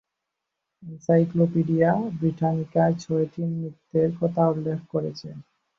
Encyclopedia 0.83 1.89
ব্রিটানিকায় 2.17 2.95
ছয়টি 2.99 3.41
নৃত্যের 3.53 4.09
কথা 4.19 4.43
উল্লেখ 4.53 4.79
করেছে। 4.93 5.29